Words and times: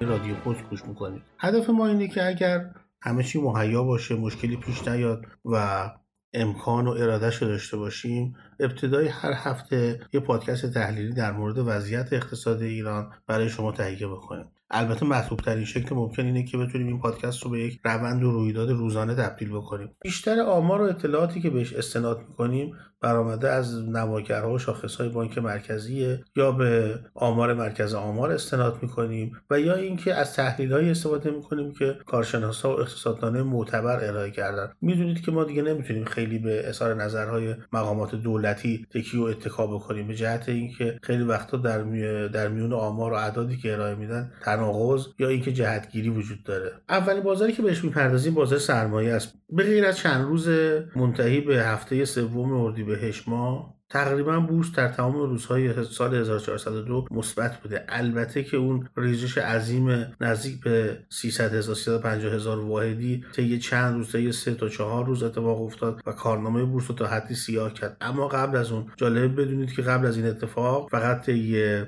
رادیو 0.00 0.34
پست 0.34 0.62
گوش 0.70 0.84
می‌کنید. 0.84 1.22
هدف 1.38 1.70
ما 1.70 1.86
اینه 1.86 2.08
که 2.08 2.26
اگر 2.26 2.70
همه 3.02 3.22
چی 3.22 3.40
مهیا 3.40 3.82
باشه 3.82 4.14
مشکلی 4.16 4.56
پیش 4.56 4.88
نیاد 4.88 5.26
و 5.44 5.86
امکان 6.34 6.86
و 6.86 6.90
ارادهش 6.90 7.36
رو 7.36 7.48
داشته 7.48 7.76
باشیم 7.76 8.36
ابتدای 8.60 9.08
هر 9.08 9.32
هفته 9.36 10.00
یه 10.12 10.20
پادکست 10.20 10.74
تحلیلی 10.74 11.14
در 11.14 11.32
مورد 11.32 11.58
وضعیت 11.58 12.12
اقتصاد 12.12 12.62
ایران 12.62 13.12
برای 13.26 13.48
شما 13.48 13.72
تهیه 13.72 14.06
بکنیم. 14.06 14.46
البته 14.70 15.06
مطلوب 15.06 15.40
ترین 15.40 15.64
شکل 15.64 15.94
ممکن 15.94 16.24
اینه 16.24 16.44
که 16.44 16.58
بتونیم 16.58 16.86
این 16.86 17.00
پادکست 17.00 17.42
رو 17.42 17.50
به 17.50 17.60
یک 17.60 17.80
روند 17.84 18.24
و 18.24 18.30
رویداد 18.30 18.70
روزانه 18.70 19.14
تبدیل 19.14 19.48
بکنیم. 19.48 19.90
بیشتر 20.02 20.40
آمار 20.40 20.80
و 20.80 20.84
اطلاعاتی 20.84 21.40
که 21.40 21.50
بهش 21.50 21.72
استناد 21.72 22.20
می‌کنیم 22.28 22.74
برآمده 23.02 23.48
از 23.48 23.88
نماگرها 23.88 24.52
و 24.52 24.58
شاخصهای 24.58 25.08
بانک 25.08 25.38
مرکزی 25.38 26.18
یا 26.36 26.52
به 26.52 26.98
آمار 27.14 27.54
مرکز 27.54 27.94
آمار 27.94 28.30
استناد 28.30 28.78
می‌کنیم 28.82 29.36
و 29.50 29.60
یا 29.60 29.74
اینکه 29.74 30.14
از 30.14 30.34
تحلیل 30.34 30.72
های 30.72 30.90
استفاده 30.90 31.30
می‌کنیم 31.30 31.72
که 31.72 31.98
کارشناسا 32.06 32.76
و 32.76 32.80
اقتصاددانه 32.80 33.42
معتبر 33.42 34.04
ارائه 34.04 34.30
کردن. 34.30 34.72
می‌دونید 34.80 35.20
که 35.20 35.30
ما 35.30 35.44
دیگه 35.44 35.62
نمی‌تونیم 35.62 36.04
خیلی 36.04 36.38
به 36.38 36.68
اظهار 36.68 36.94
نظرهای 36.94 37.54
مقامات 37.72 38.14
دولتی 38.14 38.86
تکیه 38.90 39.20
و 39.20 39.24
اتکا 39.24 39.66
بکنیم 39.66 40.06
به 40.06 40.14
جهت 40.14 40.48
اینکه 40.48 40.98
خیلی 41.02 41.22
وقتا 41.22 41.56
در 41.56 41.82
در 42.28 42.48
میون 42.48 42.72
آمار 42.72 43.12
و 43.12 43.16
اعدادی 43.16 43.56
که 43.56 43.72
ارائه 43.72 43.94
میدن 43.94 44.32
تناقض 44.60 45.06
یا 45.18 45.28
اینکه 45.28 45.52
جهتگیری 45.52 46.08
وجود 46.08 46.42
داره. 46.42 46.72
اولین 46.88 47.22
بازاری 47.22 47.52
که 47.52 47.62
بهش 47.62 47.84
می‌پردازیم 47.84 48.34
بازار 48.34 48.58
سرمایه 48.58 49.12
است. 49.12 49.34
به 49.50 49.62
غیر 49.62 49.84
از 49.86 49.96
چند 49.96 50.24
روز 50.24 50.48
منتهی 50.96 51.40
به 51.40 51.56
هفته 51.56 52.04
سوم 52.04 52.52
اردیبهشت 52.52 53.28
ماه 53.28 53.80
تقریبا 53.90 54.40
بورس 54.40 54.72
در 54.72 54.88
تمام 54.88 55.14
روزهای 55.14 55.84
سال 55.84 56.14
1402 56.14 57.06
مثبت 57.10 57.56
بوده. 57.56 57.84
البته 57.88 58.42
که 58.42 58.56
اون 58.56 58.88
ریزش 58.96 59.38
عظیم 59.38 60.06
نزدیک 60.20 60.60
به 60.60 60.98
300 61.08 61.54
هزار 61.54 61.74
350 61.74 62.34
هزار 62.34 62.58
واحدی 62.58 63.24
طی 63.32 63.58
چند 63.58 63.94
روز 63.94 64.12
طی 64.12 64.32
سه 64.32 64.54
تا 64.54 64.68
چهار 64.68 65.06
روز 65.06 65.22
اتفاق 65.22 65.62
افتاد 65.62 66.00
و 66.06 66.12
کارنامه 66.12 66.64
بورس 66.64 66.84
رو 66.88 66.94
تا 66.94 67.06
حدی 67.06 67.34
سیاه 67.34 67.74
کرد. 67.74 67.96
اما 68.00 68.28
قبل 68.28 68.56
از 68.56 68.72
اون 68.72 68.86
جالب 68.96 69.40
بدونید 69.40 69.72
که 69.72 69.82
قبل 69.82 70.06
از 70.06 70.16
این 70.16 70.26
اتفاق 70.26 70.88
فقط 70.90 71.26
طی 71.26 71.82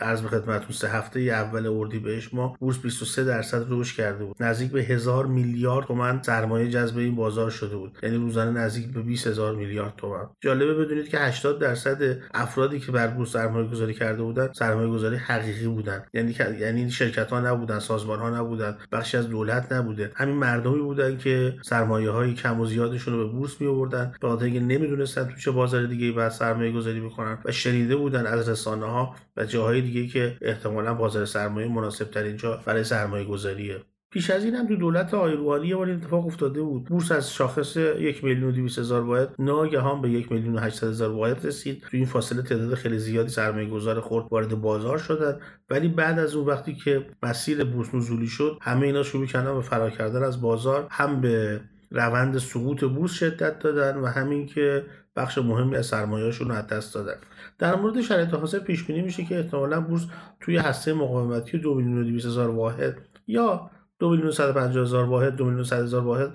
عرض 0.00 0.22
به 0.22 0.28
خدمتتون 0.28 0.70
سه 0.72 0.88
هفته 0.88 1.20
اول 1.20 1.66
اردی 1.66 1.98
بهش. 1.98 2.34
ما 2.34 2.56
بورس 2.60 2.78
23 2.78 3.24
درصد 3.24 3.66
رشد 3.68 3.96
کرده 3.96 4.24
بود. 4.24 4.36
نزدیک 4.40 4.70
به 4.72 4.82
هزار 4.82 5.26
میلیارد 5.26 5.86
تومن 5.86 6.22
سرمایه 6.22 6.70
جذب 6.70 6.98
این 6.98 7.14
بازار 7.14 7.50
شده 7.50 7.76
بود. 7.76 7.98
یعنی 8.02 8.16
روزانه 8.16 8.50
نزدیک 8.50 8.92
به 8.92 9.02
20 9.02 9.26
هزار 9.26 9.54
میلیارد 9.54 9.94
تومن 9.96 10.26
جالبه 10.40 10.74
بدونید 10.74 11.08
که 11.08 11.18
80 11.18 11.58
درصد 11.58 12.18
افرادی 12.34 12.80
که 12.80 12.92
بر 12.92 13.06
بورس 13.08 13.32
سرمایه 13.32 13.68
گذاری 13.68 13.94
کرده 13.94 14.22
بودن 14.22 14.52
سرمایه 14.52 14.88
گذاری 14.88 15.16
حقیقی 15.16 15.66
بودن. 15.66 16.04
یعنی 16.14 16.34
یعنی 16.60 16.90
شرکت 16.90 17.30
ها 17.30 17.40
نبودن 17.40 17.78
سازمان 17.78 18.18
ها 18.18 18.30
نبودن 18.30 18.76
بخشی 18.92 19.16
از 19.16 19.28
دولت 19.28 19.72
نبوده. 19.72 20.12
همین 20.14 20.34
مردمی 20.34 20.82
بودن 20.82 21.18
که 21.18 21.56
سرمایه 21.62 22.10
های 22.10 22.34
کم 22.34 22.60
و 22.60 22.66
زیادشون 22.66 23.14
رو 23.14 23.26
به 23.26 23.32
بورس 23.32 23.60
می 23.60 23.66
آوردن 23.66 24.14
به 24.20 24.28
خاطر 24.28 24.44
اینکه 24.44 24.60
نمی‌دونستن 24.60 25.24
تو 25.24 25.36
چه 25.36 25.50
بازار 25.50 25.86
دیگه 25.86 26.12
بعد 26.12 26.32
سرمایه 26.32 26.72
گذاری 26.72 27.00
بکنن 27.00 27.38
و 27.44 27.52
شنیده 27.52 27.96
بودن 27.96 28.26
از 28.26 28.48
رسانه 28.48 28.86
ها 28.86 29.14
و 29.36 29.44
جاهای 29.44 29.80
دیگه 29.86 30.06
که 30.06 30.36
احتمالا 30.40 30.94
بازار 30.94 31.24
سرمایه 31.24 31.68
مناسب 31.68 32.04
ترین 32.04 32.36
جا 32.36 32.60
برای 32.66 32.84
سرمایه 32.84 33.24
گذاریه 33.24 33.80
پیش 34.10 34.30
از 34.30 34.44
این 34.44 34.54
هم 34.54 34.68
تو 34.68 34.76
دولت 34.76 35.14
آیروانی 35.14 35.68
یه 35.68 35.76
بار 35.76 35.90
اتفاق 35.90 36.26
افتاده 36.26 36.62
بود. 36.62 36.84
بورس 36.84 37.12
از 37.12 37.32
شاخص 37.34 37.76
یک 37.76 38.24
میلیون 38.24 38.48
و 38.48 38.52
دویست 38.52 38.78
هزار 38.78 39.02
واحد 39.02 39.34
ناگهان 39.38 40.02
به 40.02 40.10
یک 40.10 40.32
میلیون 40.32 40.54
و 40.54 40.58
هشتصد 40.58 40.86
هزار 40.86 41.10
واحد 41.10 41.46
رسید. 41.46 41.82
تو 41.90 41.96
این 41.96 42.06
فاصله 42.06 42.42
تعداد 42.42 42.74
خیلی 42.74 42.98
زیادی 42.98 43.28
سرمایه 43.28 43.68
گذار 43.68 44.00
خورد 44.00 44.26
وارد 44.30 44.60
بازار 44.60 44.98
شدن. 44.98 45.40
ولی 45.70 45.88
بعد 45.88 46.18
از 46.18 46.34
اون 46.34 46.46
وقتی 46.46 46.74
که 46.74 47.06
مسیر 47.22 47.64
بورس 47.64 47.94
نزولی 47.94 48.26
شد 48.26 48.58
همه 48.60 48.86
اینا 48.86 49.02
شروع 49.02 49.26
کردن 49.26 49.54
به 49.54 49.60
فرار 49.60 49.90
کردن 49.90 50.22
از 50.22 50.40
بازار. 50.40 50.86
هم 50.90 51.20
به 51.20 51.60
روند 51.90 52.38
سقوط 52.38 52.84
بورس 52.84 53.12
شدت 53.12 53.58
دادن 53.58 53.96
و 53.96 54.06
همین 54.06 54.46
که 54.46 54.84
بخش 55.16 55.38
مهمی 55.38 55.76
از 55.76 55.86
سرمایه‌شون 55.86 56.48
رو 56.48 56.54
از 56.54 56.66
دست 56.66 56.94
دادن. 56.94 57.16
در 57.58 57.76
مورد 57.76 58.00
شرایط 58.00 58.34
حاضر 58.34 58.58
پیش 58.58 58.84
بینی 58.84 59.02
میشه 59.02 59.24
که 59.24 59.36
احتمالا 59.36 59.80
بورس 59.80 60.06
توی 60.40 60.56
هسته 60.56 60.92
مقاومتی 60.92 61.58
دو 61.58 61.74
میلیون 61.74 62.14
و 62.14 62.16
هزار 62.16 62.50
واحد 62.50 62.98
یا 63.26 63.70
دو 63.98 64.10
میلیون 64.10 64.28
و 64.28 64.60
هزار 64.60 65.04
واحد 65.04 65.36
دو 65.36 65.44
میلیون 65.44 65.66
و 65.72 65.74
هزار 65.74 66.04
واحد 66.04 66.34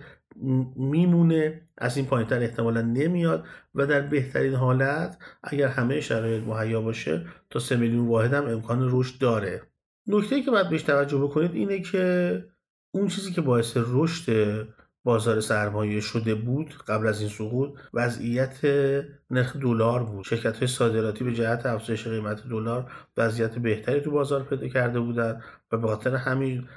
میمونه. 0.75 1.61
از 1.77 1.97
این 1.97 2.05
پایینتر 2.05 2.39
احتمالا 2.39 2.81
نمیاد 2.81 3.45
و 3.75 3.85
در 3.85 4.01
بهترین 4.01 4.53
حالت 4.53 5.17
اگر 5.43 5.67
همه 5.67 6.01
شرایط 6.01 6.43
مهیا 6.43 6.81
باشه 6.81 7.25
تا 7.49 7.59
سه 7.59 7.75
میلیون 7.75 8.07
واحد 8.07 8.33
هم 8.33 8.45
امکان 8.45 8.89
رشد 8.91 9.19
داره. 9.19 9.61
نکته 10.07 10.41
که 10.41 10.51
باید 10.51 10.69
بهش 10.69 10.83
توجه 10.83 11.17
بکنید 11.17 11.55
اینه 11.55 11.79
که 11.79 12.45
اون 12.91 13.07
چیزی 13.07 13.31
که 13.31 13.41
باعث 13.41 13.77
رشد 13.77 14.67
بازار 15.03 15.39
سرمایه 15.39 15.99
شده 15.99 16.35
بود 16.35 16.73
قبل 16.87 17.07
از 17.07 17.19
این 17.19 17.29
سقوط 17.29 17.69
وضعیت 17.93 18.59
نرخ 19.29 19.55
دلار 19.55 20.03
بود. 20.03 20.25
شرکت 20.25 20.57
های 20.57 20.67
صادراتی 20.67 21.23
به 21.23 21.33
جهت 21.33 21.65
افزایش 21.65 22.07
قیمت 22.07 22.47
دلار 22.47 22.91
وضعیت 23.17 23.59
بهتری 23.59 24.01
تو 24.01 24.11
بازار 24.11 24.43
پیدا 24.43 24.67
کرده 24.67 24.99
بودن 24.99 25.41
و 25.71 25.77
به 25.77 25.87
خاطر 25.87 26.15
همین 26.15 26.67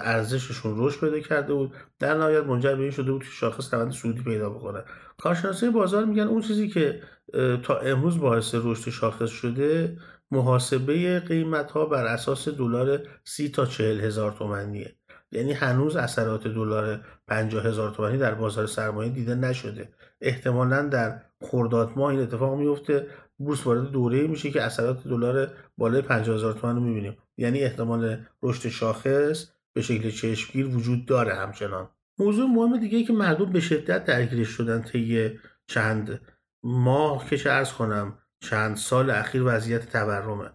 ارزششون 0.00 0.74
رشد 0.76 1.00
پیدا 1.00 1.20
کرده 1.20 1.54
بود. 1.54 1.72
در 1.98 2.14
نهایت 2.14 2.44
منجر 2.44 2.74
به 2.74 2.82
این 2.82 2.90
شده 2.90 3.12
بود 3.12 3.22
که 3.24 3.30
شاخص 3.30 3.74
روند 3.74 3.92
سودی 3.92 4.22
پیدا 4.22 4.50
بکنه. 4.50 4.84
کارشناسای 5.18 5.70
بازار 5.70 6.04
میگن 6.04 6.22
اون 6.22 6.42
چیزی 6.42 6.68
که 6.68 7.02
تا 7.62 7.78
امروز 7.78 8.18
باعث 8.18 8.54
رشد 8.54 8.90
شاخص 8.90 9.30
شده 9.30 9.96
محاسبه 10.30 11.20
قیمت 11.20 11.70
ها 11.70 11.86
بر 11.86 12.04
اساس 12.06 12.48
دلار 12.48 13.00
سی 13.24 13.48
تا 13.48 13.66
چهل 13.66 14.00
هزار 14.00 14.32
تومنیه. 14.32 14.96
یعنی 15.32 15.52
هنوز 15.52 15.96
اثرات 15.96 16.48
دلار 16.48 17.00
50 17.26 17.66
هزار 17.66 17.90
تومانی 17.90 18.18
در 18.18 18.34
بازار 18.34 18.66
سرمایه 18.66 19.10
دیده 19.10 19.34
نشده. 19.34 19.88
احتمالا 20.20 20.82
در 20.82 21.20
خرداد 21.40 21.92
ماه 21.96 22.10
این 22.10 22.20
اتفاق 22.20 22.58
میفته. 22.58 23.06
بورس 23.38 23.66
وارد 23.66 23.90
دوره 23.90 24.26
میشه 24.26 24.50
که 24.50 24.62
اثرات 24.62 25.08
دلار 25.08 25.50
بالای 25.78 26.02
50 26.02 26.36
هزار 26.36 26.52
تومان 26.52 26.76
رو 26.76 26.82
می‌بینیم. 26.82 27.16
یعنی 27.36 27.60
احتمال 27.60 28.18
رشد 28.42 28.68
شاخص 28.68 29.46
به 29.74 29.82
شکل 29.82 30.10
چشمگیر 30.10 30.66
وجود 30.66 31.06
داره 31.06 31.34
همچنان. 31.34 31.88
موضوع 32.18 32.50
مهم 32.50 32.76
دیگه 32.76 33.02
که 33.04 33.12
مردم 33.12 33.52
به 33.52 33.60
شدت 33.60 34.04
درگیرش 34.04 34.48
شدن 34.48 34.82
طی 34.82 35.38
چند 35.66 36.20
ماه 36.64 37.26
که 37.30 37.52
ارز 37.52 37.72
کنم 37.72 38.18
چند 38.40 38.76
سال 38.76 39.10
اخیر 39.10 39.42
وضعیت 39.44 39.92
تورمه. 39.92 40.50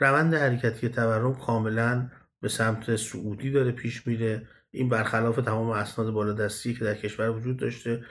روند 0.00 0.34
حرکتی 0.34 0.88
تورم 0.88 1.34
کاملا 1.34 2.10
به 2.42 2.48
سمت 2.48 2.96
سعودی 2.96 3.50
داره 3.50 3.72
پیش 3.72 4.06
میره. 4.06 4.48
این 4.70 4.88
برخلاف 4.88 5.36
تمام 5.36 5.70
اسناد 5.70 6.10
بالادستی 6.10 6.74
که 6.74 6.84
در 6.84 6.94
کشور 6.94 7.30
وجود 7.30 7.56
داشته. 7.56 8.04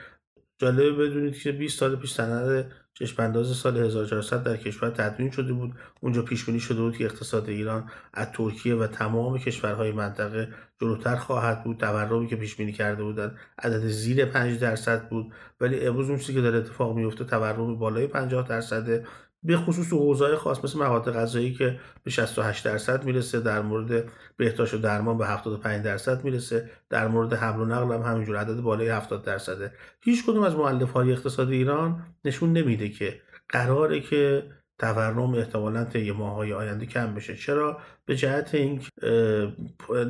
جالبه 0.58 0.92
بدونید 0.92 1.38
که 1.38 1.52
20 1.52 1.78
سال 1.78 1.96
پیش 1.96 2.12
سند 2.12 2.72
چشمانداز 2.94 3.56
سال 3.56 3.76
1400 3.76 4.42
در 4.42 4.56
کشور 4.56 4.90
تدوین 4.90 5.30
شده 5.30 5.52
بود. 5.52 5.74
اونجا 6.00 6.22
پیش 6.22 6.44
بینی 6.44 6.60
شده 6.60 6.80
بود 6.80 6.96
که 6.96 7.04
اقتصاد 7.04 7.48
ایران 7.48 7.90
از 8.14 8.32
ترکیه 8.32 8.74
و 8.74 8.86
تمام 8.86 9.38
کشورهای 9.38 9.92
منطقه 9.92 10.48
جلوتر 10.80 11.16
خواهد 11.16 11.64
بود. 11.64 11.76
تورمی 11.76 12.26
که 12.26 12.36
پیش 12.36 12.56
بینی 12.56 12.72
کرده 12.72 13.02
بودن 13.02 13.36
عدد 13.58 13.86
زیر 13.86 14.24
5 14.24 14.58
درصد 14.58 15.08
بود. 15.08 15.32
ولی 15.60 15.86
امروز 15.86 16.08
اون 16.08 16.18
چیزی 16.18 16.34
که 16.34 16.40
داره 16.40 16.58
اتفاق 16.58 16.96
میفته 16.96 17.24
تورم 17.24 17.78
بالای 17.78 18.06
50 18.06 18.48
درصده. 18.48 19.06
به 19.42 19.56
خصوص 19.56 19.92
حوزه‌های 19.92 20.36
خاص 20.36 20.64
مثل 20.64 20.78
مواد 20.78 21.12
غذایی 21.12 21.54
که 21.54 21.80
به 22.04 22.10
68 22.10 22.64
درصد 22.64 23.04
می‌رسه 23.04 23.40
در 23.40 23.62
مورد 23.62 24.04
بهداشت 24.36 24.74
و 24.74 24.78
درمان 24.78 25.18
به 25.18 25.26
75 25.26 25.84
درصد 25.84 26.24
می‌رسه 26.24 26.70
در 26.90 27.08
مورد 27.08 27.32
حمل 27.32 27.60
و 27.60 27.64
نقل 27.64 27.94
هم 27.94 28.02
همینجور 28.02 28.36
عدد 28.36 28.60
بالای 28.60 28.88
70 28.88 29.24
درصده. 29.24 29.72
هیچ 30.00 30.26
کدوم 30.26 30.42
از 30.42 30.54
مؤلفه‌های 30.56 31.12
اقتصاد 31.12 31.50
ایران 31.50 32.02
نشون 32.24 32.52
نمیده 32.52 32.88
که 32.88 33.20
قراره 33.48 34.00
که 34.00 34.50
تورم 34.78 35.34
احتمالا 35.34 35.84
طی 35.84 36.12
ماهای 36.12 36.52
آینده 36.52 36.86
کم 36.86 37.14
بشه. 37.14 37.36
چرا؟ 37.36 37.78
به 38.06 38.16
جهت 38.16 38.54
این 38.54 38.80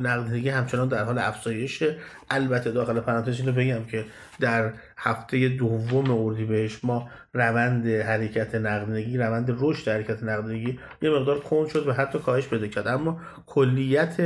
نقدینگی 0.01 0.49
همچنان 0.49 0.87
در 0.87 1.03
حال 1.03 1.17
افزایشه 1.17 1.97
البته 2.29 2.71
داخل 2.71 2.99
پرانتز 2.99 3.39
اینو 3.39 3.51
بگم 3.51 3.85
که 3.85 4.05
در 4.39 4.73
هفته 4.97 5.49
دوم 5.49 6.11
اردیبهشت 6.11 6.85
ما 6.85 7.09
روند 7.33 7.87
حرکت 7.87 8.55
نقدینگی 8.55 9.17
روند 9.17 9.57
رشد 9.59 9.91
حرکت 9.91 10.23
نقدینگی 10.23 10.79
یه 11.01 11.09
مقدار 11.09 11.39
کند 11.39 11.67
شد 11.67 11.87
و 11.87 11.93
حتی 11.93 12.19
کاهش 12.19 12.47
پیدا 12.47 12.67
کرد. 12.67 12.87
اما 12.87 13.21
کلیت 13.45 14.17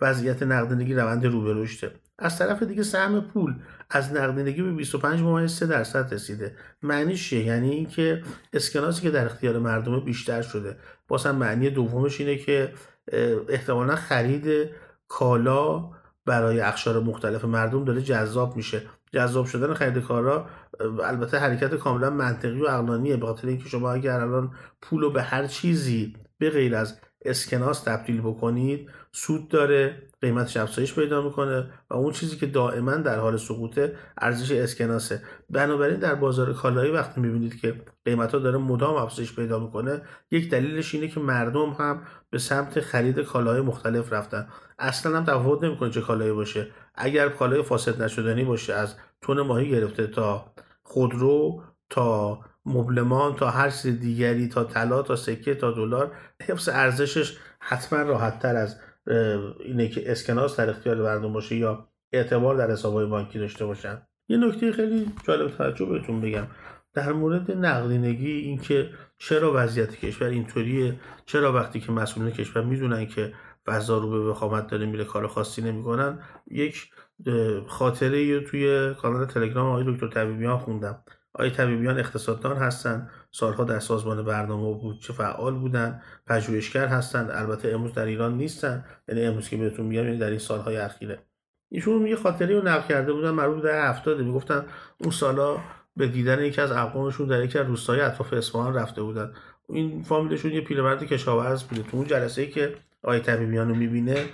وضعیت 0.00 0.42
نقدینگی 0.42 0.94
روند 0.94 1.26
رو 1.26 1.40
به 1.40 1.62
رشده 1.62 1.90
از 2.18 2.38
طرف 2.38 2.62
دیگه 2.62 2.82
سهم 2.82 3.20
پول 3.20 3.54
از 3.90 4.12
نقدینگی 4.12 4.62
به 4.62 4.72
25 4.72 5.20
ممیز 5.20 5.52
3 5.52 5.66
درصد 5.66 6.14
رسیده. 6.14 6.56
معنیش 6.82 7.28
چیه؟ 7.28 7.44
یعنی 7.44 7.70
اینکه 7.70 8.22
اسکناسی 8.52 9.02
که 9.02 9.10
در 9.10 9.26
اختیار 9.26 9.58
مردم 9.58 10.00
بیشتر 10.00 10.42
شده. 10.42 10.76
باز 11.08 11.26
هم 11.26 11.36
معنی 11.36 11.70
دومش 11.70 12.20
اینه 12.20 12.36
که 12.36 12.72
احتمالا 13.48 13.96
خرید 13.96 14.70
کالا 15.08 15.90
برای 16.26 16.60
اخشار 16.60 17.00
مختلف 17.00 17.44
مردم 17.44 17.84
داره 17.84 18.02
جذاب 18.02 18.56
میشه. 18.56 18.82
جذاب 19.12 19.46
شدن 19.46 19.74
خرید 19.74 19.98
کالا 19.98 20.46
البته 21.04 21.38
حرکت 21.38 21.74
کاملا 21.74 22.10
منطقی 22.10 22.60
و 22.60 22.66
عقلانیه 22.66 23.16
به 23.16 23.26
خاطر 23.26 23.48
اینکه 23.48 23.68
شما 23.68 23.92
اگر 23.92 24.20
الان 24.20 24.54
پول 24.82 25.00
رو 25.00 25.10
به 25.10 25.22
هر 25.22 25.46
چیزی 25.46 26.16
به 26.38 26.50
غیر 26.50 26.76
از 26.76 26.98
اسکناس 27.24 27.80
تبدیل 27.82 28.20
بکنید 28.20 28.90
سود 29.12 29.48
داره 29.48 30.02
قیمتش 30.20 30.56
افزایش 30.56 30.94
پیدا 30.94 31.22
می‌کنه 31.22 31.70
و 31.90 31.94
اون 31.94 32.12
چیزی 32.12 32.36
که 32.36 32.46
دائما 32.46 32.94
در 32.94 33.18
حال 33.18 33.36
سقوطه 33.36 33.96
ارزش 34.18 34.52
اسکناسه. 34.52 35.22
بنابراین 35.50 36.00
در 36.00 36.14
بازار 36.14 36.52
کالایی 36.52 36.92
وقتی 36.92 37.20
می‌بینید 37.20 37.60
که 37.60 37.80
قیمت 38.04 38.32
ها 38.32 38.38
داره 38.38 38.58
مدام 38.58 38.94
افزایش 38.94 39.36
پیدا 39.36 39.58
می‌کنه 39.58 40.02
یک 40.30 40.50
دلیلش 40.50 40.94
اینه 40.94 41.08
که 41.08 41.20
مردم 41.20 41.70
هم 41.70 42.02
به 42.30 42.38
سمت 42.38 42.80
خرید 42.80 43.20
کالاهای 43.20 43.60
مختلف 43.60 44.12
رفتن. 44.12 44.48
اصلا 44.78 45.16
هم 45.16 45.24
تفاوت 45.24 45.64
نمی‌کنه 45.64 45.90
چه 45.90 46.00
کالایی 46.00 46.32
باشه. 46.32 46.68
اگر 46.94 47.28
کالای 47.28 47.62
فاسد 47.62 48.02
نشدنی 48.02 48.44
باشه 48.44 48.74
از 48.74 48.94
تون 49.22 49.40
ماهی 49.40 49.70
گرفته 49.70 50.06
تا 50.06 50.52
خودرو 50.82 51.62
تا 51.90 52.40
مبلمان 52.66 53.34
تا 53.34 53.50
هر 53.50 53.70
چیز 53.70 54.00
دیگری 54.00 54.48
تا 54.48 54.64
طلا 54.64 55.02
تا 55.02 55.16
سکه 55.16 55.54
تا 55.54 55.70
دلار. 55.70 56.12
حفظ 56.42 56.68
ارزشش 56.68 57.36
حتما 57.60 58.02
راحت 58.02 58.38
تر 58.38 58.56
از 58.56 58.76
اینه 59.60 59.88
که 59.88 60.12
اسکناس 60.12 60.56
در 60.56 60.70
اختیار 60.70 60.96
مردم 60.96 61.32
باشه 61.32 61.56
یا 61.56 61.88
اعتبار 62.12 62.56
در 62.56 62.70
حسابهای 62.70 63.06
بانکی 63.06 63.38
داشته 63.38 63.66
باشن. 63.66 64.02
یه 64.28 64.36
نکته 64.36 64.72
خیلی 64.72 65.12
جالب 65.24 65.50
توجه 65.50 65.84
بهتون 65.84 66.20
بگم. 66.20 66.46
در 66.94 67.12
مورد 67.12 67.50
نقدینگی 67.50 68.30
اینکه 68.30 68.90
چرا 69.18 69.52
وضعیت 69.54 69.96
کشور 69.96 70.28
اینطوریه 70.28 71.00
چرا 71.26 71.52
وقتی 71.52 71.80
که 71.80 71.92
مسئولین 71.92 72.32
کشور 72.32 72.64
می‌دونن 72.64 73.06
که 73.06 73.32
فضا 73.66 73.98
رو 73.98 74.10
به 74.10 74.30
وخامت 74.30 74.66
داره 74.66 74.86
میره 74.86 75.04
کار 75.04 75.26
خاصی 75.26 75.62
نمی‌کنن 75.62 76.18
یک 76.50 76.90
خاطره 77.66 78.40
توی 78.40 78.94
کانال 78.94 79.26
تلگرام 79.26 79.66
آقای 79.66 79.94
دکتر 79.94 80.08
طبیبیان 80.08 80.58
خوندم. 80.58 81.04
آقای 81.34 81.50
طبیبیان 81.50 81.98
اقتصاددان 81.98 82.56
هستن. 82.56 83.10
سالها 83.30 83.64
در 83.64 83.78
سازمان 83.78 84.22
برنامه 84.22 84.78
بود 84.78 85.00
چه 85.00 85.12
فعال 85.12 85.54
بودن. 85.54 86.02
پژوهشگر 86.26 86.86
هستند 86.86 87.30
البته 87.30 87.68
امروز 87.68 87.92
در 87.92 88.04
ایران 88.04 88.36
نیستن. 88.36 88.84
یعنی 89.08 89.24
امروز 89.26 89.48
که 89.48 89.56
بهتون 89.56 89.86
میگم 89.86 90.04
یعنی 90.04 90.18
در 90.18 90.30
این 90.30 90.38
سالهای 90.38 90.76
اخیره. 90.76 91.18
ایشون 91.70 92.06
یه 92.06 92.16
خاطره 92.16 92.58
رو 92.58 92.68
نقل 92.68 92.88
کرده 92.88 93.12
بودن 93.12 93.30
مربوط 93.30 93.64
در 93.64 93.88
هفتاده. 93.88 94.22
می‌گفتن 94.22 94.64
اون 94.98 95.10
سالا 95.10 95.58
به 95.96 96.06
دیدن 96.06 96.44
یکی 96.44 96.60
از 96.60 96.72
اقوامشون 96.72 97.26
در 97.26 97.44
یکی 97.44 97.58
از 97.58 97.66
روستای 97.66 98.00
اطراف 98.00 98.32
اصفهان 98.32 98.74
رفته 98.74 99.02
بودن. 99.02 99.32
این 99.68 100.02
فامیلشون 100.02 100.52
یه 100.52 100.60
پیرمرد 100.60 101.04
کشاورز 101.04 101.62
بوده. 101.62 101.82
تو 101.82 101.96
اون 101.96 102.06
جلسه 102.06 102.42
ای 102.42 102.48
که 102.48 102.74
آقای 103.02 103.20
طبیبیان 103.20 103.68
رو 103.68 103.74
می‌بینه 103.74 104.24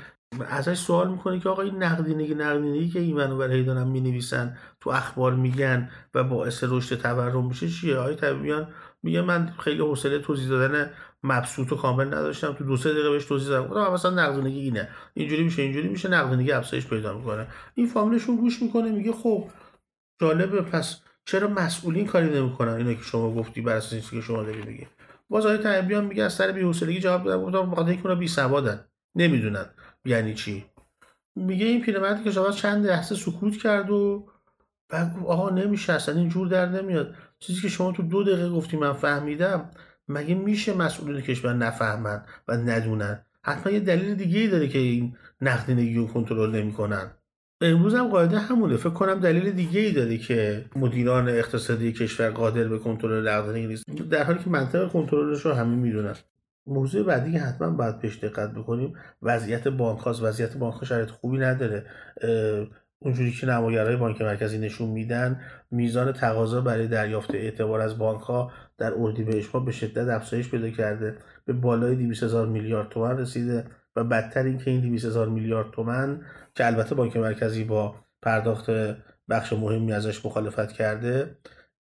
ازش 0.48 0.78
سوال 0.78 1.10
می‌کنه 1.10 1.40
که 1.40 1.48
آقا 1.48 1.62
این 1.62 1.82
نقدینگی 1.82 2.34
نقدینگی 2.34 2.88
که 2.88 3.00
ایمن 3.00 3.32
و 3.32 3.42
هی 3.42 3.64
دارن 3.64 3.88
می‌نویسن 3.88 4.56
تو 4.80 4.90
اخبار 4.90 5.34
میگن 5.34 5.90
و 6.14 6.24
باعث 6.24 6.64
رشد 6.68 6.96
تورم 6.96 7.46
میشه 7.46 7.68
چیه؟ 7.68 7.96
آقای 7.96 8.14
طبیبیان 8.14 8.68
میگه 9.02 9.22
من 9.22 9.52
خیلی 9.58 9.80
حوصله 9.80 10.18
توضیح 10.18 10.48
دادن 10.48 10.90
مبسوط 11.22 11.72
و 11.72 11.76
کامل 11.76 12.06
نداشتم 12.06 12.52
تو 12.52 12.64
دو 12.64 12.76
سه 12.76 12.92
دقیقه 12.92 13.10
بهش 13.10 13.24
توضیح 13.24 13.48
دادم. 13.48 13.68
گفتم 13.68 13.92
مثلا 13.92 14.10
نقدینگی 14.10 14.60
اینه. 14.60 14.88
اینجوری 15.14 15.44
میشه 15.44 15.62
اینجوری 15.62 15.88
میشه 15.88 16.08
نقدینگی 16.08 16.52
افزایش 16.52 16.86
پیدا 16.86 17.18
می‌کنه. 17.18 17.46
این 17.74 17.86
فامیلشون 17.86 18.36
گوش 18.36 18.62
می‌کنه 18.62 18.90
میگه 18.90 19.12
خب 19.12 19.44
جالبه 20.20 20.60
پس 20.62 21.00
چرا 21.24 21.48
مسئولین 21.48 22.06
کاری 22.06 22.40
نمی‌کنن؟ 22.40 22.72
اینا 22.72 22.94
که 22.94 23.02
شما 23.02 23.34
گفتی 23.34 23.60
بر 23.60 23.76
اساس 23.76 24.10
که 24.10 24.20
شما 24.20 24.42
داری 24.42 24.62
میگی 24.62 24.86
باز 25.28 25.46
آقای 25.46 25.58
طبیبیان 25.58 26.04
میگه 26.04 26.22
از 26.22 26.32
سر 26.32 26.52
بی‌حوصلگی 26.52 27.00
جواب 27.00 27.24
دادم. 27.24 27.42
گفتم 27.42 27.70
بخاطر 27.70 27.88
اینکه 27.88 28.06
اونا 28.06 28.20
بی 28.20 28.28
سوادن 28.28 28.84
نمی‌دونن. 29.14 29.66
یعنی 30.04 30.34
چی؟ 30.34 30.64
میگه 31.36 31.66
این 31.66 31.80
پیرمردی 31.80 32.24
که 32.24 32.30
شما 32.30 32.50
چند 32.50 32.86
لحظه 32.86 33.14
سکوت 33.14 33.56
کرد 33.56 33.90
و 33.90 34.28
بعد 34.88 35.16
آقا 35.26 35.50
نمیشه 35.50 35.92
اصلا 35.92 36.14
اینجور 36.14 36.48
در 36.48 36.68
نمیاد. 36.68 37.14
چیزی 37.38 37.60
که 37.60 37.68
شما 37.68 37.92
تو 37.92 38.02
دو 38.02 38.22
دقیقه 38.22 38.50
گفتی 38.50 38.76
من 38.76 38.92
فهمیدم 38.92 39.70
مگه 40.08 40.34
میشه 40.34 40.74
مسئولین 40.74 41.20
کشور 41.20 41.54
نفهمن 41.54 42.24
و 42.48 42.56
ندونن؟ 42.56 43.24
حتما 43.44 43.72
یه 43.72 43.80
دلیل 43.80 44.14
دیگه 44.14 44.40
ای 44.40 44.48
داره 44.48 44.68
که 44.68 44.78
این 44.78 45.16
نقدینگی 45.40 45.94
رو 45.94 46.06
کنترل 46.06 46.50
نمی‌کنن. 46.50 47.10
امروز 47.60 47.94
هم 47.94 48.08
قاعده 48.08 48.38
همونه. 48.38 48.76
فکر 48.76 48.90
کنم 48.90 49.20
دلیل 49.20 49.50
دیگه 49.50 49.80
ای 49.80 49.92
داره 49.92 50.18
که 50.18 50.64
مدیران 50.76 51.28
اقتصادی 51.28 51.92
کشور 51.92 52.30
قادر 52.30 52.68
به 52.68 52.78
کنترل 52.78 53.28
نقدینگی 53.28 53.66
نیست. 53.66 53.84
در 54.10 54.24
حالی 54.24 54.38
که 54.38 54.50
منطق 54.50 54.88
کنترلش 54.88 55.40
رو 55.40 55.52
همه 55.52 55.76
می‌دونن. 55.76 56.14
موضوع 56.66 57.06
بعدی 57.06 57.32
که 57.32 57.38
حتما 57.38 57.70
باید 57.70 57.98
پیش 57.98 58.18
دقت 58.18 58.50
بکنیم 58.50 58.94
وضعیت 59.22 59.68
بانک 59.68 59.98
هاست 59.98 60.22
وضعیت 60.22 60.56
بانک 60.56 60.74
ها 60.74 60.84
شرایط 60.84 61.10
خوبی 61.10 61.38
نداره. 61.38 61.86
اونجوری 63.02 63.32
که 63.32 63.46
نمایرهای 63.46 63.96
بانک 63.96 64.22
مرکزی 64.22 64.58
نشون 64.58 64.88
میدن 64.88 65.40
میزان 65.70 66.12
تقاضا 66.12 66.60
برای 66.60 66.88
دریافت 66.88 67.34
اعتبار 67.34 67.80
از 67.80 67.98
بانک 67.98 68.20
ها 68.20 68.52
در 68.78 68.92
اردیبهشت 68.96 69.52
به 69.52 69.72
شدت 69.72 70.08
افزایش 70.08 70.50
پیدا 70.50 70.70
کرده. 70.70 71.16
به 71.44 71.52
بالای 71.52 71.96
200 71.96 72.22
هزار 72.22 72.46
میلیارد 72.46 72.88
تومن 72.88 73.18
رسیده 73.18 73.66
و 73.96 74.04
بدتر 74.04 74.42
اینکه 74.42 74.70
این 74.70 74.80
200 74.80 75.04
هزار 75.04 75.28
میلیارد 75.28 75.70
تومن 75.70 76.20
که 76.54 76.66
البته 76.66 76.94
بانک 76.94 77.16
مرکزی 77.16 77.64
با 77.64 77.94
پرداخت 78.22 78.70
بخش 79.30 79.52
مهمی 79.52 79.92
ازش 79.92 80.26
مخالفت 80.26 80.72
کرده. 80.72 81.36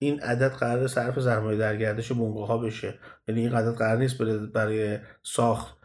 این 0.03 0.21
عدد 0.21 0.53
قرار 0.53 0.87
صرف 0.87 1.21
سرمایه 1.21 1.59
در 1.59 1.77
گردش 1.77 2.13
بنگاه 2.13 2.49
ها 2.49 2.59
بشه. 2.59 2.99
یعنی 3.29 3.41
این 3.41 3.55
عدد 3.55 3.75
قرار 3.75 3.99
نیست 3.99 4.23
برای 4.55 4.99
ساخت 5.23 5.79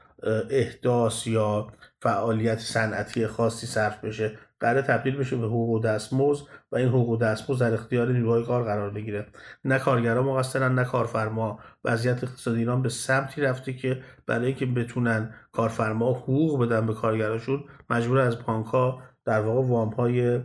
احداث 0.50 1.28
یا 1.28 1.68
فعالیت 2.02 2.60
صنعتی 2.60 3.28
خاصی 3.28 3.68
صرف 3.68 4.06
بشه. 4.06 4.38
قرار 4.60 4.82
تبدیل 4.82 5.18
بشه 5.18 5.36
به 5.36 5.46
حقوق 5.46 5.86
دستمزد 5.86 6.44
و 6.72 6.76
این 6.76 6.88
حقوق 6.88 7.22
دستمزد 7.22 7.60
در 7.60 7.74
اختیار 7.74 8.08
نیروهای 8.12 8.44
کار 8.44 8.64
قرار 8.64 8.90
بگیره. 8.90 9.26
نه 9.66 9.80
کارگرا 9.80 10.24
مقصرن 10.24 10.76
نه 10.76 10.84
کارفرما. 10.84 11.60
وضعیت 11.84 12.24
اقتصادی 12.24 12.60
ایران 12.60 12.82
به 12.82 12.90
سمتی 12.90 13.42
رفته 13.42 13.74
که 13.74 14.04
برای 14.26 14.46
اینکه 14.46 14.66
بتونن 14.66 15.34
کارفرما 15.52 16.14
حقوق 16.14 16.66
بدن 16.66 16.88
به 16.88 16.94
کارگراشون 16.94 17.64
مجبور 17.90 18.20
از 18.20 18.44
بانک 18.46 19.00
در 19.26 19.42
واقع 19.42 19.68
وام 19.68 19.90
های 19.90 20.40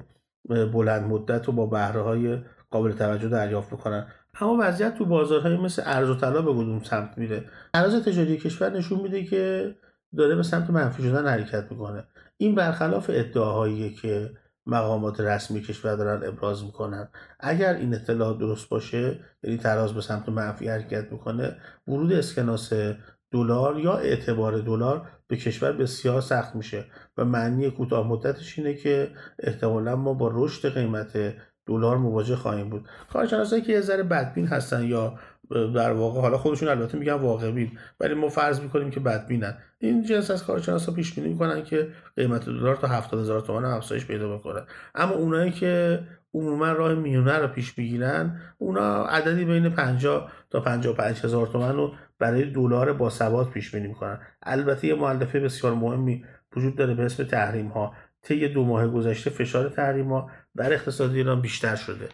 بلند 0.49 1.03
مدت 1.03 1.49
و 1.49 1.53
با 1.53 1.67
بهره 1.67 2.03
های 2.03 2.39
قابل 2.71 2.93
توجه 2.93 3.29
دریافت 3.29 3.71
بکنن. 3.71 4.07
اما 4.41 4.57
وضعیت 4.61 4.95
تو 4.95 5.05
بازارهای 5.05 5.57
مثل 5.57 5.83
ارز 5.87 6.11
و 6.11 6.15
طلا 6.15 6.43
به 6.43 6.53
کدوم 6.53 6.83
سمت 6.83 7.19
میره؟ 7.19 7.45
تراز 7.75 8.05
تجاری 8.05 8.37
کشور 8.37 8.71
نشون 8.71 9.01
میده 9.01 9.25
که 9.25 9.75
داره 10.17 10.37
به 10.37 10.43
سمت 10.43 10.71
منفی 10.71 11.03
شدن 11.03 11.27
حرکت 11.27 11.67
می‌کنه. 11.71 12.05
این 12.37 12.55
برخلاف 12.55 13.11
ادعاهایی 13.15 13.95
که 13.95 14.31
مقامات 14.67 15.21
رسمی 15.21 15.61
کشور 15.61 15.97
دارن 15.97 16.29
ابراز 16.29 16.65
می‌کنن. 16.65 17.09
اگر 17.41 17.75
این 17.75 17.95
اطلاع 17.95 18.39
درست 18.39 18.69
باشه 18.69 19.19
یعنی 19.43 19.57
تراز 19.57 19.95
به 19.95 20.01
سمت 20.01 20.29
منفی 20.29 20.69
حرکت 20.69 21.13
می‌کنه 21.13 21.57
ورود 21.89 22.13
اسکناس 22.13 22.73
دلار 23.33 23.79
یا 23.79 23.97
اعتبار 23.97 24.59
دلار 24.59 25.09
به 25.29 25.37
کشور 25.37 25.73
بسیار 25.73 26.21
سخت 26.21 26.57
میشه 26.57 26.85
و 27.17 27.25
معنی 27.25 27.71
کوتاه 27.71 28.07
مدتش 28.07 28.59
اینه 28.59 28.75
که 28.75 29.11
احتمالا 29.39 29.97
ما 29.97 30.15
با 30.15 30.31
رشد 30.35 30.75
قیمت 30.75 31.35
دلار 31.71 31.97
مواجه 31.97 32.37
خواهیم 32.37 32.69
بود. 32.69 32.89
کارشناسایی 33.13 33.63
که 33.63 33.73
یه 33.73 33.81
ذره 33.81 34.03
بدبین 34.03 34.47
هستن 34.47 34.85
یا 34.85 35.15
در 35.75 35.93
واقع 35.93 36.21
حالا 36.21 36.39
خودشون 36.39 36.69
البته 36.69 36.99
میگن 36.99 37.13
واقع 37.13 37.51
بین 37.51 37.71
ولی 38.01 38.15
ما 38.15 38.29
فرض 38.29 38.61
می‌کنیم 38.61 38.91
که 38.91 39.01
بدبینن. 39.01 39.55
این 39.79 40.03
جنس 40.03 40.31
از 40.31 40.45
کارشناسا 40.45 40.93
پیش 40.93 41.15
بینی 41.15 41.29
می‌کنن 41.29 41.63
که 41.63 41.89
قیمت 42.17 42.45
دلار 42.45 42.77
تا 42.77 42.87
70 42.89 43.21
هزار 43.21 43.41
تومان 43.41 43.65
افزایش 43.65 44.07
پیدا 44.07 44.37
بکنه. 44.37 44.63
اما 44.95 45.13
اونایی 45.15 45.51
که 45.51 46.01
عموما 46.35 46.73
راه 46.73 46.95
میونه 46.95 47.39
رو 47.39 47.49
پیش 47.49 47.79
می‌گیرن 47.79 48.41
اونا 48.59 49.05
عددی 49.05 49.45
بین 49.45 49.69
50 49.69 50.33
تا 50.51 50.61
55 50.61 51.21
هزار 51.25 51.47
تومن 51.47 51.77
رو 51.77 51.93
برای 52.19 52.45
دلار 52.45 52.93
با 52.93 53.11
ثبات 53.11 53.51
پیش 53.51 53.75
بینی 53.75 53.89
می‌کنن. 53.89 54.19
البته 54.43 54.87
یه 54.87 54.95
مؤلفه 54.95 55.41
بسیار 55.41 55.75
مهمی 55.75 56.25
وجود 56.57 56.77
داره 56.77 56.95
به 56.95 57.05
اسم 57.05 57.25
تحریم 57.25 57.67
ها 57.67 57.95
طی 58.23 58.49
دو 58.49 58.65
ماه 58.65 58.89
گذشته 58.89 59.31
فشار 59.31 59.69
تحریم 59.69 60.13
ها 60.13 60.31
بر 60.55 60.73
اقتصاد 60.73 61.15
ایران 61.15 61.41
بیشتر 61.41 61.77
شده. 61.77 62.09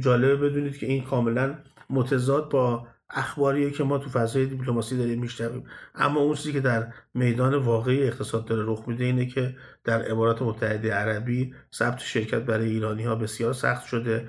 جالبه 0.00 0.36
بدونید 0.36 0.78
که 0.78 0.86
این 0.86 1.04
کاملا 1.04 1.54
متضاد 1.90 2.50
با 2.50 2.86
اخباریه 3.10 3.70
که 3.70 3.84
ما 3.84 3.98
تو 3.98 4.10
فضای 4.10 4.46
دیپلماسی 4.46 4.98
داریم 4.98 5.20
میشنویم. 5.20 5.64
اما 5.94 6.20
اون 6.20 6.34
چیزی 6.34 6.52
که 6.52 6.60
در 6.60 6.92
میدان 7.14 7.54
واقعی 7.54 8.02
اقتصاد 8.02 8.44
داره 8.44 8.62
رخ 8.66 8.88
میده 8.88 9.04
اینه 9.04 9.26
که 9.26 9.56
در 9.88 10.10
امارات 10.10 10.42
متحده 10.42 10.92
عربی 10.92 11.54
ثبت 11.74 11.98
شرکت 11.98 12.42
برای 12.42 12.68
ایرانی 12.68 13.04
ها 13.04 13.14
بسیار 13.14 13.52
سخت 13.52 13.86
شده. 13.86 14.28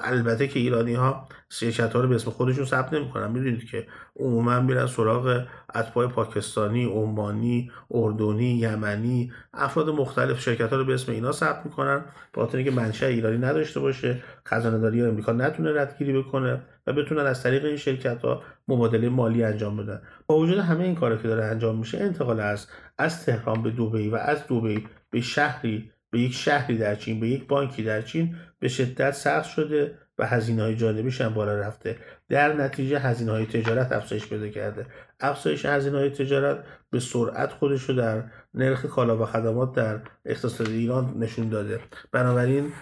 البته 0.00 0.48
که 0.48 0.58
ایرانی 0.58 0.94
ها 0.94 1.28
شرکت 1.48 1.92
ها 1.92 2.00
رو 2.00 2.08
به 2.08 2.14
اسم 2.14 2.30
خودشون 2.30 2.64
ثبت 2.64 2.92
نمی‌کنن. 2.92 3.30
می‌دونید 3.30 3.64
که 3.70 3.86
عموما 4.16 4.60
میرن 4.60 4.86
سراغ 4.86 5.44
اتباع 5.74 6.06
پاکستانی، 6.06 6.84
عمانی، 6.84 7.70
اردنی، 7.90 8.58
یمنی 8.58 9.32
افراد 9.54 9.88
مختلف 9.88 10.40
شرکت 10.40 10.70
ها 10.70 10.76
رو 10.76 10.84
به 10.84 10.94
اسم 10.94 11.12
اینا 11.12 11.32
ثبت 11.32 11.66
می‌کنن. 11.66 12.04
با 12.32 12.48
اینکه 12.54 12.70
منشأ 12.70 13.06
ایرانی 13.06 13.38
نداشته 13.38 13.80
باشه 13.80 14.22
خزانه 14.46 14.78
داری 14.78 15.02
امریکا 15.02 15.32
نتونه 15.32 15.80
ردگیری 15.80 16.22
بکنه 16.22 16.60
و 16.86 16.92
بتونن 16.92 17.26
از 17.26 17.42
طریق 17.42 17.64
این 17.64 17.76
شرکت 17.76 18.22
ها 18.22 18.42
مبادله 18.68 19.08
مالی 19.08 19.44
انجام 19.44 19.76
بدن 19.76 20.02
با 20.26 20.38
وجود 20.38 20.58
همه 20.58 20.84
این 20.84 20.94
کارا 20.94 21.16
که 21.16 21.28
داره 21.28 21.44
انجام 21.44 21.78
میشه 21.78 21.98
انتقال 21.98 22.40
از 22.40 22.66
از 22.98 23.24
تهران 23.24 23.62
به 23.62 23.70
دبی 23.70 24.08
و 24.08 24.14
از 24.14 24.46
دبی 24.46 24.86
به 25.10 25.20
شهری 25.20 25.90
به 26.10 26.20
یک 26.20 26.34
شهری 26.34 26.78
در 26.78 26.94
چین 26.94 27.20
به 27.20 27.28
یک 27.28 27.46
بانکی 27.46 27.82
در 27.82 28.02
چین 28.02 28.36
به 28.58 28.68
شدت 28.68 29.10
سخت 29.10 29.50
شده 29.50 29.98
و 30.18 30.26
هزینه 30.26 30.62
های 30.62 30.76
جانبیش 30.76 31.20
هم 31.20 31.34
بالا 31.34 31.54
رفته. 31.54 31.96
در 32.28 32.52
نتیجه 32.52 32.98
هزینه 32.98 33.32
های 33.32 33.46
تجارت 33.46 33.92
افزایش 33.92 34.28
پیدا 34.28 34.48
کرده. 34.48 34.86
افزایش 35.20 35.66
هزینه 35.66 35.98
های 35.98 36.10
تجارت 36.10 36.64
به 36.90 37.00
سرعت 37.00 37.52
خودش 37.52 37.82
رو 37.82 37.94
در 37.94 38.24
نرخ 38.54 38.86
کالا 38.86 39.22
و 39.22 39.26
خدمات 39.26 39.74
در 39.74 40.00
اقتصاد 40.24 40.68
ایران 40.68 41.14
نشون 41.18 41.48
داده. 41.48 41.80
بنابراین 42.12 42.72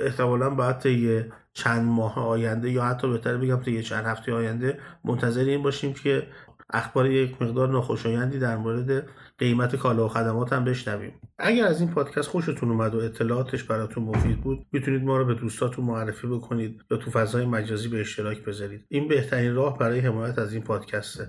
احتمالا 0.00 0.50
باید 0.50 0.78
طی 0.78 1.24
چند 1.52 1.86
ماه 1.86 2.18
آینده 2.18 2.70
یا 2.70 2.84
حتی 2.84 3.08
بهتر 3.08 3.36
بگم 3.36 3.56
طی 3.56 3.82
چند 3.82 4.04
هفته 4.04 4.32
آینده 4.32 4.78
منتظر 5.04 5.44
این 5.44 5.62
باشیم 5.62 5.92
که 5.92 6.26
اخبار 6.72 7.06
یک 7.06 7.42
مقدار 7.42 7.68
ناخوشایندی 7.68 8.38
در 8.38 8.56
مورد 8.56 9.08
قیمت 9.38 9.76
کالا 9.76 10.04
و 10.04 10.08
خدمات 10.08 10.52
هم 10.52 10.64
بشنویم. 10.64 11.12
اگر 11.38 11.66
از 11.66 11.80
این 11.80 11.90
پادکست 11.90 12.28
خوشتون 12.28 12.70
اومد 12.70 12.94
و 12.94 12.98
اطلاعاتش 12.98 13.64
براتون 13.64 14.04
مفید 14.04 14.40
بود 14.40 14.66
می‌تونید 14.72 15.02
ما 15.02 15.16
رو 15.16 15.24
به 15.24 15.34
دوستاتون 15.34 15.84
معرفی 15.84 16.26
بکنید 16.26 16.82
یا 16.90 16.96
تو 16.96 17.10
فضای 17.10 17.46
مجازی 17.46 17.88
به 17.88 18.00
اشتراک 18.00 18.44
بذارید. 18.44 18.84
این 18.88 19.08
بهترین 19.08 19.54
راه 19.54 19.78
برای 19.78 20.00
حمایت 20.00 20.38
از 20.38 20.52
این 20.52 20.62
پادکسته. 20.62 21.28